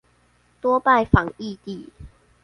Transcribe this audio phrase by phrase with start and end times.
[0.59, 1.91] 多拜訪異地